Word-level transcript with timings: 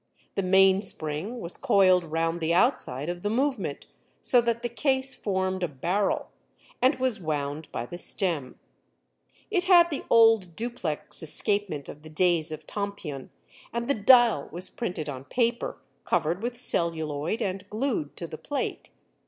The 0.33 0.41
mainspring 0.41 1.39
was 1.41 1.57
coiled 1.57 2.05
round 2.05 2.39
the 2.41 2.55
outside 2.55 3.07
of 3.07 3.21
the 3.21 3.29
movement, 3.29 3.85
so 4.19 4.41
that 4.41 4.63
the 4.63 4.67
case 4.67 5.13
formed 5.13 5.61
a 5.61 5.67
barrel, 5.67 6.31
and 6.81 6.95
was 6.95 7.19
wound 7.19 7.71
by 7.71 7.85
the 7.85 7.99
stem. 7.99 8.57
It 9.51 9.65
had 9.65 9.91
the 9.91 10.03
old 10.09 10.55
duplex 10.55 11.21
escapement 11.21 11.87
of 11.87 12.01
the 12.01 12.09
days 12.09 12.51
of 12.51 12.65
Tompion 12.65 13.29
and 13.71 13.87
the 13.87 13.93
dial 13.93 14.49
was 14.51 14.71
printed 14.71 15.07
on 15.07 15.25
paper, 15.25 15.77
covered 16.03 16.41
with 16.41 16.57
celluloid 16.57 17.39
and 17.39 17.69
glued 17.69 18.17
to 18.17 18.25
the 18.25 18.39
plate. 18.39 18.89